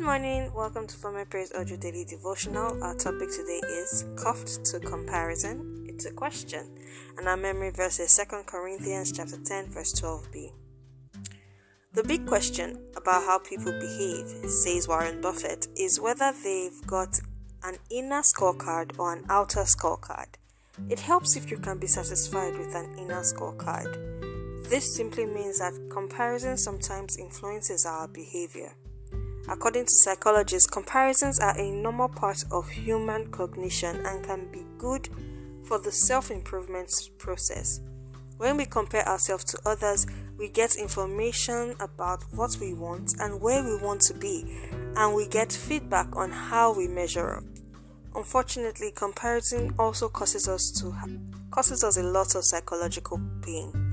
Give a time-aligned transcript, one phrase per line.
[0.00, 2.82] morning, welcome to Former Praise Audio Daily Devotional.
[2.82, 5.84] Our topic today is cuffed to comparison.
[5.86, 6.70] It's a question,
[7.18, 10.52] and our memory verse is 2 Corinthians chapter 10, verse 12b.
[11.92, 17.20] The big question about how people behave, says Warren Buffett, is whether they've got
[17.62, 20.28] an inner scorecard or an outer scorecard.
[20.88, 24.70] It helps if you can be satisfied with an inner scorecard.
[24.70, 28.72] This simply means that comparison sometimes influences our behavior.
[29.48, 35.08] According to psychologists, comparisons are a normal part of human cognition and can be good
[35.64, 37.80] for the self improvement process.
[38.38, 40.06] When we compare ourselves to others,
[40.38, 44.44] we get information about what we want and where we want to be,
[44.96, 47.44] and we get feedback on how we measure up.
[48.14, 50.94] Unfortunately, comparison also causes us to
[51.50, 53.83] causes us a lot of psychological pain.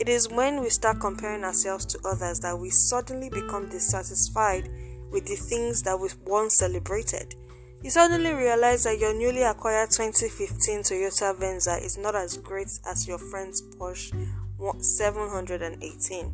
[0.00, 4.70] It is when we start comparing ourselves to others that we suddenly become dissatisfied
[5.10, 7.34] with the things that we once celebrated.
[7.82, 13.06] You suddenly realize that your newly acquired 2015 Toyota Venza is not as great as
[13.06, 14.26] your friend's Porsche
[14.82, 16.32] 718.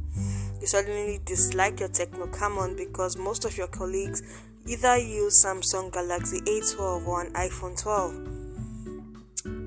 [0.60, 4.22] You suddenly dislike your Tecno Camon because most of your colleagues
[4.68, 8.35] either use Samsung Galaxy A12 or an iPhone 12.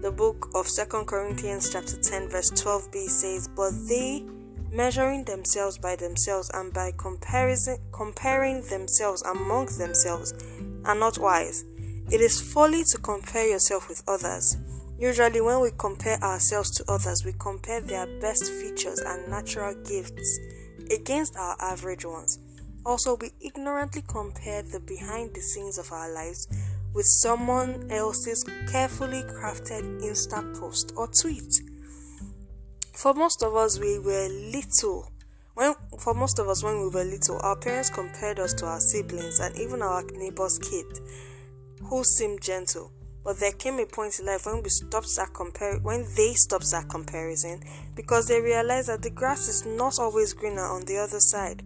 [0.01, 4.25] The book of 2 Corinthians chapter 10 verse 12b says, "But they
[4.71, 10.33] measuring themselves by themselves and by comparison comparing themselves amongst themselves
[10.85, 11.65] are not wise.
[12.09, 14.55] It is folly to compare yourself with others."
[14.97, 20.39] Usually, when we compare ourselves to others, we compare their best features and natural gifts
[20.91, 22.39] against our average ones.
[22.85, 26.47] Also, we ignorantly compare the behind the scenes of our lives
[26.93, 31.61] with someone else's carefully crafted Insta post or tweet.
[32.93, 35.11] For most of us, we were little.
[35.53, 38.79] When, for most of us, when we were little, our parents compared us to our
[38.79, 40.85] siblings and even our neighbor's kid,
[41.89, 42.91] who seemed gentle.
[43.23, 46.71] But there came a point in life when we stopped that compare when they stopped
[46.71, 47.61] that comparison
[47.95, 51.63] because they realized that the grass is not always greener on the other side.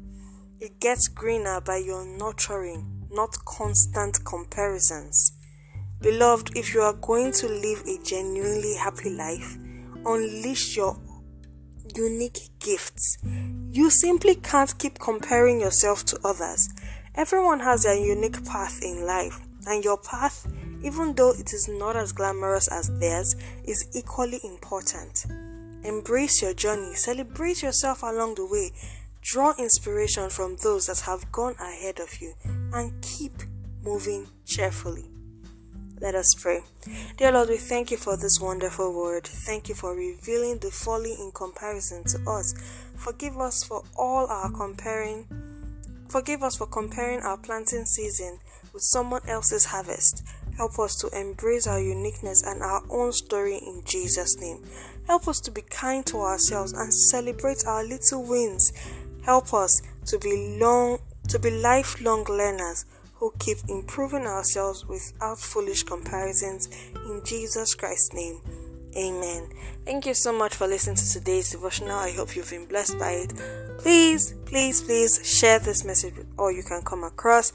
[0.59, 5.33] It gets greener by your nurturing, not constant comparisons.
[6.01, 9.57] Beloved, if you are going to live a genuinely happy life,
[10.05, 10.97] unleash your
[11.95, 13.17] unique gifts.
[13.71, 16.69] You simply can't keep comparing yourself to others.
[17.15, 20.47] Everyone has their unique path in life, and your path
[20.83, 25.25] even though it is not as glamorous as theirs, is equally important.
[25.83, 28.71] Embrace your journey, celebrate yourself along the way,
[29.23, 32.33] draw inspiration from those that have gone ahead of you,
[32.73, 33.33] and keep
[33.81, 35.05] moving cheerfully.
[36.01, 36.59] Let us pray.
[37.17, 39.25] Dear Lord, we thank you for this wonderful word.
[39.25, 42.53] Thank you for revealing the folly in comparison to us.
[42.97, 45.25] Forgive us for all our comparing.
[46.09, 48.39] Forgive us for comparing our planting season
[48.73, 50.23] with someone else's harvest.
[50.57, 54.61] Help us to embrace our uniqueness and our own story in Jesus' name.
[55.07, 58.73] Help us to be kind to ourselves and celebrate our little wins.
[59.23, 62.85] Help us to be long to be lifelong learners
[63.15, 68.41] who keep improving ourselves without foolish comparisons in Jesus Christ's name.
[68.97, 69.49] Amen.
[69.85, 71.97] Thank you so much for listening to today's devotional.
[71.97, 73.33] I hope you've been blessed by it.
[73.79, 77.53] Please, please, please share this message with all you can come across.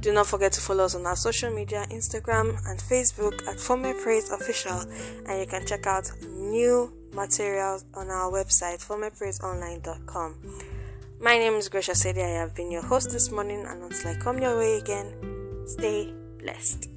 [0.00, 3.94] Do not forget to follow us on our social media Instagram and Facebook at Former
[3.94, 4.80] Praise Official,
[5.28, 10.34] and you can check out new materials on our website, formerpraiseonline.com.
[11.22, 12.18] My name is Gracia Sedi.
[12.18, 15.14] I have been your host this morning, and until I come your way again,
[15.66, 16.91] stay blessed.